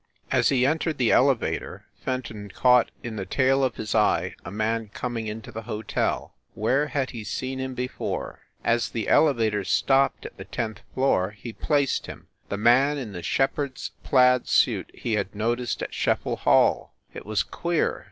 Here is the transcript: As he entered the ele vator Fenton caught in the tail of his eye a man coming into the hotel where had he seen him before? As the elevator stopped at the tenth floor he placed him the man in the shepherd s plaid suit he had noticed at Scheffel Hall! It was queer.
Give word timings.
As 0.31 0.49
he 0.49 0.65
entered 0.65 0.97
the 0.97 1.11
ele 1.11 1.35
vator 1.35 1.83
Fenton 2.03 2.49
caught 2.49 2.89
in 3.03 3.17
the 3.17 3.25
tail 3.27 3.63
of 3.63 3.75
his 3.75 3.93
eye 3.93 4.33
a 4.43 4.49
man 4.49 4.87
coming 4.87 5.27
into 5.27 5.51
the 5.51 5.61
hotel 5.61 6.33
where 6.55 6.87
had 6.87 7.11
he 7.11 7.23
seen 7.23 7.59
him 7.59 7.75
before? 7.75 8.39
As 8.63 8.89
the 8.89 9.07
elevator 9.07 9.63
stopped 9.63 10.25
at 10.25 10.37
the 10.37 10.45
tenth 10.45 10.79
floor 10.95 11.29
he 11.37 11.53
placed 11.53 12.07
him 12.07 12.25
the 12.49 12.57
man 12.57 12.97
in 12.97 13.11
the 13.11 13.21
shepherd 13.21 13.73
s 13.75 13.91
plaid 14.03 14.47
suit 14.47 14.89
he 14.95 15.13
had 15.13 15.35
noticed 15.35 15.83
at 15.83 15.93
Scheffel 15.93 16.35
Hall! 16.37 16.95
It 17.13 17.23
was 17.23 17.43
queer. 17.43 17.99